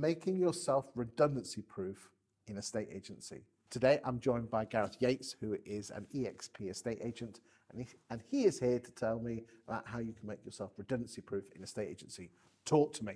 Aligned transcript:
making 0.00 0.36
yourself 0.36 0.86
redundancy 0.94 1.62
proof 1.62 2.10
in 2.46 2.56
estate 2.56 2.88
agency. 2.92 3.42
Today, 3.70 4.00
I'm 4.04 4.20
joined 4.20 4.50
by 4.50 4.64
Gareth 4.64 4.96
Yates, 5.00 5.34
who 5.40 5.56
is 5.64 5.90
an 5.90 6.06
EXP 6.14 6.70
estate 6.70 6.98
agent, 7.02 7.40
and 7.70 7.82
he, 7.82 7.88
and 8.10 8.22
he 8.30 8.44
is 8.44 8.60
here 8.60 8.78
to 8.78 8.90
tell 8.92 9.18
me 9.18 9.44
about 9.66 9.86
how 9.86 9.98
you 9.98 10.12
can 10.12 10.28
make 10.28 10.44
yourself 10.44 10.72
redundancy 10.76 11.20
proof 11.20 11.44
in 11.56 11.62
estate 11.62 11.88
agency. 11.88 12.30
Talk 12.64 12.92
to 12.94 13.04
me. 13.04 13.14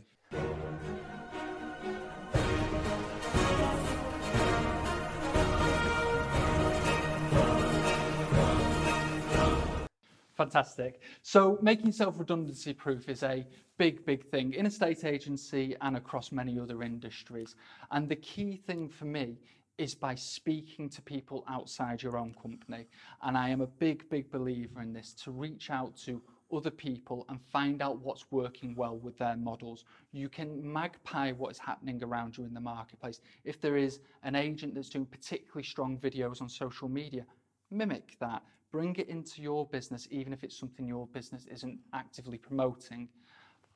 Fantastic. 10.41 11.02
So 11.20 11.59
making 11.61 11.88
yourself 11.88 12.18
redundancy 12.18 12.72
proof 12.72 13.11
is 13.11 13.22
a 13.22 13.46
big, 13.77 14.07
big 14.07 14.25
thing 14.25 14.54
in 14.54 14.64
estate 14.64 15.04
agency 15.04 15.77
and 15.82 15.98
across 15.98 16.32
many 16.32 16.59
other 16.59 16.82
industries. 16.82 17.57
And 17.90 18.09
the 18.09 18.16
key 18.16 18.57
thing 18.57 18.89
for 18.89 19.04
me 19.04 19.36
is 19.76 19.94
by 19.94 20.14
speaking 20.14 20.89
to 20.89 21.03
people 21.03 21.44
outside 21.46 22.03
your 22.03 22.16
own 22.16 22.35
company. 22.43 22.86
And 23.22 23.36
I 23.36 23.50
am 23.50 23.61
a 23.61 23.66
big, 23.66 24.08
big 24.08 24.30
believer 24.30 24.80
in 24.80 24.94
this 24.94 25.13
to 25.25 25.30
reach 25.30 25.68
out 25.68 25.94
to 26.07 26.22
other 26.50 26.71
people 26.71 27.27
and 27.29 27.38
find 27.52 27.82
out 27.82 28.00
what's 28.00 28.25
working 28.30 28.75
well 28.75 28.96
with 28.96 29.18
their 29.18 29.36
models. 29.36 29.85
You 30.13 30.30
can 30.30 30.61
magpie 30.72 31.32
what 31.32 31.50
is 31.52 31.58
happening 31.58 32.02
around 32.02 32.38
you 32.38 32.44
in 32.44 32.55
the 32.55 32.61
marketplace. 32.61 33.20
If 33.44 33.61
there 33.61 33.77
is 33.77 34.00
an 34.22 34.34
agent 34.34 34.75
that's 34.75 34.88
doing 34.88 35.05
particularly 35.05 35.64
strong 35.64 35.98
videos 35.98 36.41
on 36.41 36.48
social 36.48 36.88
media, 36.88 37.27
mimic 37.70 38.16
that 38.20 38.42
bring 38.70 38.94
it 38.97 39.08
into 39.08 39.42
your 39.42 39.66
business, 39.66 40.06
even 40.10 40.33
if 40.33 40.44
it's 40.44 40.56
something 40.56 40.86
your 40.86 41.06
business 41.08 41.47
isn't 41.50 41.78
actively 41.92 42.38
promoting. 42.38 43.08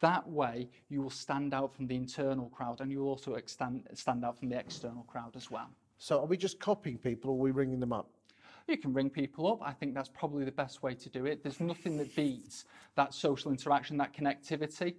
That 0.00 0.28
way, 0.28 0.68
you 0.88 1.02
will 1.02 1.10
stand 1.10 1.54
out 1.54 1.74
from 1.74 1.86
the 1.86 1.96
internal 1.96 2.48
crowd 2.50 2.80
and 2.80 2.90
you'll 2.90 3.08
also 3.08 3.34
extend, 3.34 3.88
stand 3.94 4.24
out 4.24 4.38
from 4.38 4.48
the 4.48 4.58
external 4.58 5.04
crowd 5.04 5.36
as 5.36 5.50
well. 5.50 5.70
So, 5.98 6.20
are 6.20 6.26
we 6.26 6.36
just 6.36 6.60
copying 6.60 6.98
people 6.98 7.30
or 7.30 7.34
are 7.34 7.40
we 7.40 7.51
ringing 7.51 7.80
them 7.80 7.92
up? 7.92 8.10
You 8.68 8.76
can 8.76 8.92
ring 8.92 9.10
people 9.10 9.46
up. 9.51 9.60
I 9.62 9.73
think 9.73 9.95
that's 9.95 10.08
probably 10.08 10.45
the 10.45 10.52
best 10.52 10.82
way 10.82 10.95
to 10.95 11.08
do 11.08 11.26
it. 11.26 11.42
There's 11.42 11.60
nothing 11.60 11.96
that 11.98 12.14
beats 12.16 12.64
that 12.96 13.14
social 13.14 13.51
interaction, 13.51 13.96
that 13.98 14.14
connectivity. 14.14 14.95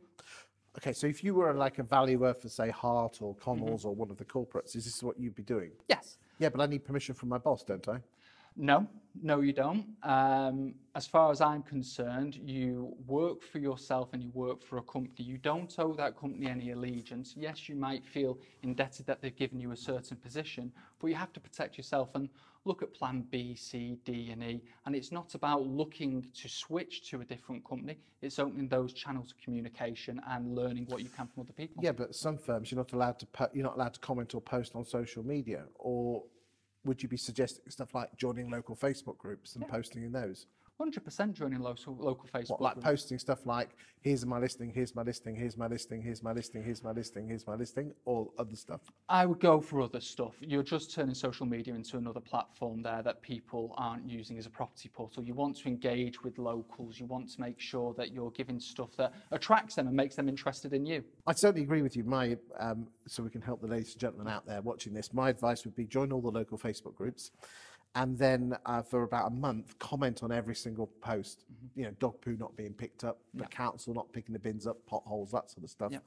Okay, 0.77 0.93
so 0.93 1.07
if 1.07 1.23
you 1.23 1.33
were 1.33 1.53
like 1.53 1.80
a 1.80 1.83
valuer 1.83 2.33
for, 2.33 2.49
say, 2.49 2.69
Haart 2.69 3.21
or 3.21 3.33
Connells 3.35 3.81
mm-hmm. 3.81 3.89
or 3.89 3.95
one 3.95 4.11
of 4.11 4.17
the 4.17 4.25
corporates, 4.25 4.75
is 4.75 4.85
this 4.85 5.02
what 5.02 5.19
you'd 5.19 5.35
be 5.35 5.43
doing? 5.43 5.71
Yes. 5.87 6.17
Yeah, 6.37 6.49
but 6.49 6.61
I 6.61 6.65
need 6.65 6.83
permission 6.83 7.15
from 7.15 7.30
my 7.30 7.37
boss, 7.37 7.63
don't 7.63 7.87
I? 7.87 7.99
No, 8.58 8.88
no, 9.22 9.42
you 9.42 9.53
don't. 9.53 9.86
Um, 10.03 10.75
as 10.95 11.06
far 11.06 11.31
as 11.31 11.42
I'm 11.42 11.61
concerned, 11.64 12.36
you 12.36 12.95
work 13.06 13.42
for 13.42 13.59
yourself 13.59 14.09
and 14.14 14.23
you 14.23 14.31
work 14.34 14.61
for 14.61 14.78
a 14.78 14.81
company. 14.81 15.25
You 15.25 15.38
don't 15.38 15.73
owe 15.78 15.94
that 15.94 16.17
company 16.17 16.48
any 16.48 16.72
allegiance. 16.72 17.33
Yes, 17.38 17.67
you 17.67 17.76
might 17.76 18.06
feel 18.06 18.38
indebted 18.64 19.06
that 19.08 19.22
they've 19.22 19.36
given 19.36 19.59
you 19.59 19.72
a 19.72 19.76
certain 19.78 20.17
position, 20.17 20.72
but 21.00 21.08
you 21.08 21.16
have 21.16 21.33
to 21.33 21.39
protect 21.39 21.78
yourself 21.78 22.09
and 22.16 22.30
look 22.66 22.81
at 22.81 22.94
plan 22.94 23.26
B, 23.30 23.56
C, 23.56 24.00
D, 24.06 24.30
and 24.31 24.44
E. 24.44 24.61
And 24.86 24.95
it's 24.95 25.11
not 25.11 25.36
about 25.36 25.67
looking 25.67 26.28
to 26.33 26.50
switch 26.50 27.09
to 27.09 27.22
a 27.22 27.26
different 27.26 27.64
company. 27.64 27.98
It's 28.22 28.39
opening 28.39 28.67
those 28.67 28.94
channels 28.94 29.31
of 29.31 29.38
communication 29.38 30.20
and 30.30 30.56
learning 30.56 30.86
what 30.88 31.02
you 31.02 31.09
can 31.09 31.28
from 31.28 31.44
other 31.44 31.53
people. 31.53 31.83
Yeah, 31.83 31.92
but 31.92 32.16
some 32.16 32.38
firms 32.38 32.72
you're 32.72 32.80
not 32.80 32.94
allowed 32.94 33.20
to 33.20 33.26
po- 33.28 33.50
you're 33.53 33.64
not 33.64 33.76
allowed 33.76 33.94
to 33.94 34.00
comment 34.00 34.33
or 34.33 34.42
post 34.42 34.76
on 34.76 34.83
social 34.86 35.23
media 35.23 35.66
or 35.76 36.23
would 36.86 37.02
you 37.02 37.09
be 37.09 37.17
suggesting 37.17 37.64
stuff 37.69 37.94
like 37.94 38.16
joining 38.16 38.50
local 38.50 38.75
Facebook 38.75 39.17
groups 39.17 39.55
and 39.55 39.64
yeah. 39.66 39.72
posting 39.72 40.03
in 40.03 40.11
those? 40.11 40.45
100% 40.81 41.33
joining 41.33 41.59
local, 41.59 41.95
local 41.97 42.27
Facebook 42.27 42.59
what, 42.59 42.61
like 42.61 42.81
posting 42.81 43.17
stuff 43.17 43.45
like, 43.45 43.69
here's 44.01 44.25
my 44.25 44.37
listing, 44.37 44.69
here's 44.69 44.93
my 44.93 45.03
listing, 45.03 45.33
here's 45.33 45.57
my 45.57 45.67
listing, 45.67 46.01
here's 46.01 46.21
my 46.21 46.33
listing, 46.33 46.63
here's 46.63 46.83
my 46.83 46.91
listing, 46.91 47.27
here's 47.27 47.47
my 47.47 47.55
listing, 47.55 47.93
all 48.03 48.33
other 48.37 48.55
stuff? 48.57 48.81
I 49.07 49.25
would 49.25 49.39
go 49.39 49.61
for 49.61 49.81
other 49.81 50.01
stuff. 50.01 50.35
You're 50.41 50.63
just 50.63 50.93
turning 50.93 51.15
social 51.15 51.45
media 51.45 51.73
into 51.73 51.97
another 51.97 52.19
platform 52.19 52.81
there 52.81 53.01
that 53.03 53.21
people 53.21 53.73
aren't 53.77 54.07
using 54.09 54.37
as 54.37 54.47
a 54.47 54.49
property 54.49 54.89
portal. 54.89 55.23
You 55.23 55.33
want 55.33 55.55
to 55.57 55.67
engage 55.69 56.21
with 56.23 56.37
locals. 56.37 56.99
You 56.99 57.05
want 57.05 57.31
to 57.31 57.41
make 57.41 57.59
sure 57.59 57.93
that 57.97 58.11
you're 58.11 58.31
giving 58.31 58.59
stuff 58.59 58.97
that 58.97 59.14
attracts 59.31 59.75
them 59.75 59.87
and 59.87 59.95
makes 59.95 60.15
them 60.15 60.27
interested 60.27 60.73
in 60.73 60.85
you. 60.85 61.03
I 61.25 61.33
certainly 61.33 61.64
agree 61.64 61.83
with 61.83 61.95
you. 61.95 62.03
My 62.03 62.37
um, 62.59 62.87
So 63.08 63.23
we 63.23 63.30
can 63.30 63.41
help 63.41 63.61
the 63.61 63.67
ladies 63.67 63.93
and 63.93 64.02
gentlemen 64.02 64.27
out 64.27 64.45
there 64.45 64.61
watching 64.61 64.93
this, 64.93 65.14
my 65.14 65.30
advice 65.30 65.64
would 65.64 65.75
be 65.75 65.85
join 65.85 66.11
all 66.11 66.21
the 66.21 66.31
local 66.31 66.58
Facebook 66.58 66.95
groups 66.95 67.31
and 67.95 68.17
then 68.17 68.56
uh, 68.66 68.82
for 68.82 69.04
about 69.04 69.28
a 69.28 69.33
month 69.33 69.78
comment 69.80 70.22
on 70.22 70.32
every 70.32 70.56
single 70.56 70.88
post 71.02 71.45
mm-hmm. 71.52 71.80
you 71.80 71.86
know 71.86 71.92
dog 72.00 72.20
poo 72.22 72.36
not 72.38 72.56
being 72.56 72.73
picked 72.73 73.04
up 73.04 73.20
the 73.33 73.45
council 73.45 73.94
not 73.94 74.11
picking 74.14 74.33
the 74.33 74.39
bins 74.39 74.67
up 74.67 74.78
potholes 74.86 75.32
that 75.32 75.50
sort 75.50 75.64
of 75.64 75.70
stuff 75.70 75.92
yep. 75.92 76.04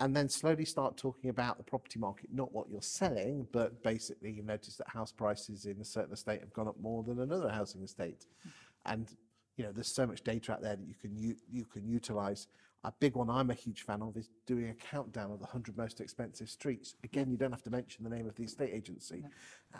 and 0.00 0.14
then 0.14 0.28
slowly 0.28 0.64
start 0.64 0.96
talking 0.96 1.30
about 1.30 1.56
the 1.56 1.64
property 1.64 1.98
market 1.98 2.28
not 2.32 2.52
what 2.52 2.68
you're 2.68 2.82
selling 2.82 3.46
but 3.52 3.82
basically 3.82 4.30
you 4.30 4.42
notice 4.42 4.76
that 4.76 4.88
house 4.88 5.12
prices 5.12 5.64
in 5.66 5.80
a 5.80 5.84
certain 5.84 6.12
estate 6.12 6.40
have 6.40 6.52
gone 6.52 6.68
up 6.68 6.78
more 6.80 7.02
than 7.02 7.20
another 7.20 7.48
housing 7.48 7.82
estate 7.82 8.26
mm-hmm. 8.40 8.92
and 8.92 9.08
you 9.56 9.64
know 9.64 9.72
there's 9.72 9.92
so 9.92 10.06
much 10.06 10.22
data 10.22 10.52
out 10.52 10.62
there 10.62 10.76
that 10.76 10.86
you 10.86 10.94
can 11.00 11.16
u- 11.16 11.36
you 11.50 11.64
can 11.64 11.86
utilize 11.86 12.48
a 12.84 12.92
big 13.00 13.16
one 13.16 13.30
I'm 13.30 13.50
a 13.50 13.54
huge 13.54 13.82
fan 13.82 14.02
of 14.02 14.16
is 14.16 14.28
doing 14.46 14.68
a 14.68 14.74
countdown 14.74 15.32
of 15.32 15.38
the 15.38 15.44
100 15.44 15.76
most 15.76 16.00
expensive 16.00 16.50
streets. 16.50 16.94
Again, 17.02 17.30
you 17.30 17.36
don't 17.36 17.50
have 17.50 17.62
to 17.62 17.70
mention 17.70 18.04
the 18.04 18.10
name 18.10 18.28
of 18.28 18.34
the 18.36 18.44
estate 18.44 18.70
agency. 18.72 19.20
Yep. 19.22 19.32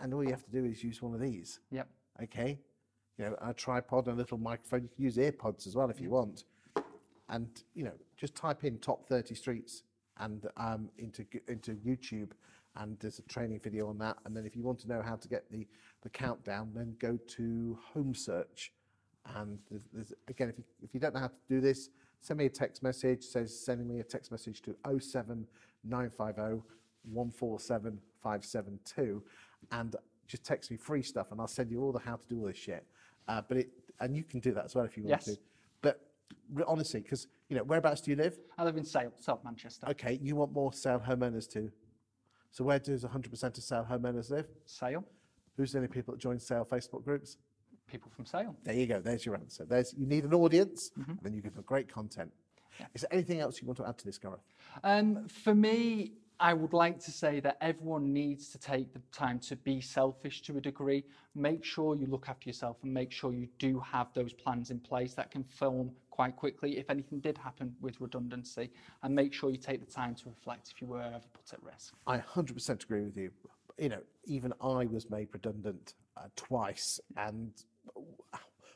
And 0.03 0.15
all 0.15 0.25
you 0.25 0.31
have 0.31 0.45
to 0.45 0.51
do 0.51 0.65
is 0.65 0.83
use 0.83 1.03
one 1.03 1.15
of 1.15 1.21
these. 1.21 1.61
Yep. 1.71 1.89
Okay? 2.23 2.59
You 3.19 3.27
know, 3.27 3.37
a 3.43 3.53
tripod 3.53 4.07
and 4.07 4.15
a 4.15 4.19
little 4.19 4.39
microphone. 4.39 4.83
You 4.83 4.89
can 4.89 5.05
use 5.05 5.17
earpods 5.19 5.67
as 5.67 5.77
well 5.77 5.91
if 5.91 6.01
you 6.01 6.11
want. 6.11 6.45
And, 7.29 7.49
you 7.75 7.85
know, 7.85 7.93
just 8.17 8.35
type 8.35 8.65
in 8.65 8.79
top 8.79 9.07
30 9.07 9.35
streets 9.35 9.83
and 10.19 10.47
um, 10.57 10.89
into, 10.99 11.27
into 11.47 11.73
YouTube 11.73 12.31
and 12.77 12.99
there's 12.99 13.19
a 13.19 13.23
training 13.23 13.61
video 13.63 13.89
on 13.89 13.99
that. 13.99 14.17
And 14.25 14.37
then 14.37 14.47
if 14.47 14.57
you 14.57 14.63
want 14.63 14.81
to 14.81 14.89
know 14.89 15.03
how 15.03 15.17
to 15.17 15.29
get 15.29 15.51
the, 15.51 15.67
the 16.03 16.09
countdown, 16.09 16.71
then 16.75 16.97
go 16.99 17.19
to 17.37 17.79
Home 17.93 18.15
Search. 18.15 18.73
And 19.37 19.59
there's, 19.71 19.85
there's, 19.93 20.13
again, 20.29 20.49
if 20.49 20.59
you, 20.59 20.65
if 20.83 20.93
you 20.93 21.01
don't 21.01 21.15
know 21.15 21.21
how 21.21 21.29
to 21.29 21.35
do 21.49 21.61
this, 21.61 21.91
send 22.25 22.39
me 22.39 22.47
a 22.47 22.51
text 22.51 22.83
message, 22.83 23.23
says 23.23 23.57
sending 23.57 23.87
me 23.87 24.01
a 24.01 24.03
text 24.03 24.33
message 24.33 24.63
to 24.63 24.75
07950 24.99 26.63
147 27.13 27.99
572 28.23 29.23
and 29.73 29.97
just 30.27 30.43
text 30.43 30.71
me 30.71 30.79
free 30.79 31.03
stuff 31.03 31.33
and 31.33 31.41
I'll 31.41 31.47
send 31.47 31.71
you 31.71 31.83
all 31.83 31.93
the 31.93 31.99
how 31.99 32.17
to 32.17 32.27
do 32.27 32.41
all 32.41 32.47
this 32.47 32.57
shit. 32.57 32.87
Uh, 33.29 33.43
but 33.47 33.59
it, 33.59 33.69
and 34.01 34.17
you 34.17 34.25
can 34.25 34.41
do 34.41 34.53
that 34.55 34.65
as 34.65 34.75
well 34.75 34.87
if 34.87 34.97
you 34.97 35.03
want 35.03 35.23
yes. 35.27 35.35
to. 35.35 35.39
But 35.83 36.01
honestly, 36.67 37.01
because, 37.03 37.27
you 37.51 37.57
know, 37.57 37.63
whereabouts 37.63 38.01
do 38.01 38.11
you 38.11 38.17
live? 38.17 38.39
I 38.57 38.65
live 38.65 38.79
in 38.79 38.85
Sale, 38.87 39.13
South 39.21 39.45
Manchester. 39.45 39.87
Okay, 39.91 40.19
you 40.23 40.35
want 40.35 40.53
more 40.53 40.73
Sale 40.73 41.03
homeowners 41.07 41.47
too. 41.47 41.71
So 42.51 42.65
where 42.65 42.79
does 42.79 43.05
100% 43.05 43.45
of 43.45 43.63
Sale 43.63 43.87
homeowners 43.91 44.31
live? 44.31 44.47
Sale. 44.65 45.05
Who's 45.59 45.73
the 45.73 45.79
only 45.79 45.89
people 45.89 46.15
that 46.15 46.21
join 46.21 46.39
Sale 46.39 46.67
Facebook 46.71 47.05
groups? 47.05 47.37
People 47.95 48.11
from 48.15 48.27
Sale. 48.27 48.57
There 48.65 48.75
you 48.75 48.87
go. 48.87 49.01
There's 49.01 49.25
your 49.25 49.37
answer. 49.37 49.65
There's 49.65 49.95
you 49.97 50.07
need 50.07 50.25
an 50.25 50.35
audience, 50.35 50.91
mm-hmm. 50.99 51.13
and 51.13 51.21
then 51.23 51.33
you 51.33 51.41
give 51.41 51.55
them 51.55 51.65
great 51.67 51.89
content. 51.89 52.33
Yeah. 52.81 52.87
Is 52.95 53.03
there 53.03 53.13
anything 53.13 53.41
else 53.41 53.61
you 53.61 53.69
want 53.69 53.79
to 53.79 53.87
add 53.87 53.99
to 53.99 54.05
this, 54.05 54.19
Gareth? 54.19 54.41
Um, 54.83 55.29
for 55.29 55.55
me, 55.55 56.15
I 56.41 56.53
would 56.53 56.73
like 56.73 56.99
to 57.05 57.13
say 57.13 57.39
that 57.41 57.57
everyone 57.61 58.13
needs 58.13 58.49
to 58.51 58.59
take 58.59 58.93
the 58.93 59.01
time 59.13 59.39
to 59.41 59.57
be 59.57 59.81
selfish 59.81 60.43
to 60.43 60.57
a 60.57 60.61
degree. 60.61 61.05
Make 61.37 61.65
sure 61.65 61.95
you 61.95 62.07
look 62.07 62.29
after 62.29 62.49
yourself 62.49 62.79
and 62.83 62.93
make 62.93 63.13
sure 63.13 63.33
you 63.33 63.49
do 63.59 63.79
have 63.81 64.09
those 64.15 64.33
plans 64.33 64.71
in 64.71 64.81
place 64.81 65.15
that 65.15 65.31
can 65.31 65.45
film 65.45 65.93
quite 66.11 66.35
quickly 66.35 66.79
if 66.79 66.91
anything 66.91 67.21
did 67.21 67.39
happen 67.39 67.75
with 67.81 68.01
redundancy. 68.01 68.71
And 69.05 69.15
make 69.15 69.33
sure 69.33 69.51
you 69.51 69.59
take 69.59 69.81
the 69.81 69.91
time 69.91 70.17
to 70.17 70.29
reflect 70.29 70.73
if 70.75 70.81
you 70.81 70.89
were 70.89 71.03
ever 71.03 71.21
put 71.33 71.53
at 71.53 71.63
risk. 71.63 71.95
I 72.07 72.19
100% 72.19 72.83
agree 72.83 73.05
with 73.05 73.17
you. 73.17 73.31
You 73.79 73.91
know, 73.91 74.01
even 74.25 74.53
I 74.61 74.87
was 74.87 75.09
made 75.11 75.29
redundant 75.33 75.95
uh, 76.17 76.23
twice 76.37 77.01
and 77.17 77.53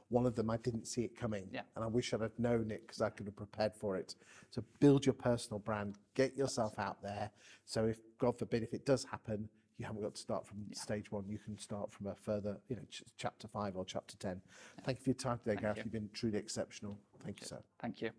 one 0.08 0.26
of 0.26 0.34
them 0.34 0.50
I 0.50 0.56
didn't 0.58 0.86
see 0.86 1.02
it 1.02 1.16
coming, 1.16 1.48
yeah. 1.52 1.62
and 1.76 1.84
I 1.84 1.88
wish 1.88 2.14
I'd 2.14 2.20
have 2.20 2.38
known 2.38 2.70
it 2.70 2.86
because 2.86 3.00
I 3.02 3.10
could 3.10 3.26
have 3.26 3.36
prepared 3.36 3.74
for 3.74 3.96
it. 3.96 4.14
So 4.50 4.64
build 4.80 5.04
your 5.06 5.12
personal 5.12 5.58
brand, 5.58 5.96
get 6.14 6.36
yourself 6.36 6.78
out 6.78 7.02
there. 7.02 7.30
So 7.64 7.86
if 7.86 7.98
God 8.18 8.38
forbid 8.38 8.62
if 8.62 8.72
it 8.72 8.86
does 8.86 9.04
happen, 9.04 9.48
you 9.78 9.86
haven't 9.86 10.02
got 10.02 10.14
to 10.14 10.20
start 10.20 10.46
from 10.46 10.58
yeah. 10.68 10.76
stage 10.76 11.12
one. 11.12 11.24
You 11.28 11.38
can 11.38 11.56
start 11.58 11.92
from 11.92 12.08
a 12.08 12.14
further, 12.14 12.58
you 12.68 12.76
know, 12.76 12.82
ch- 12.90 13.04
chapter 13.16 13.46
five 13.46 13.76
or 13.76 13.84
chapter 13.84 14.16
ten. 14.16 14.40
Yeah. 14.76 14.84
Thank 14.84 14.98
you 14.98 15.04
for 15.04 15.10
your 15.10 15.14
time 15.14 15.38
today, 15.38 15.50
Thank 15.52 15.60
Gareth. 15.60 15.76
You. 15.78 15.82
You've 15.84 15.92
been 15.92 16.10
truly 16.12 16.38
exceptional. 16.38 16.98
Thank 17.24 17.40
you, 17.40 17.46
sir. 17.46 17.60
Thank 17.80 18.02
you. 18.02 18.10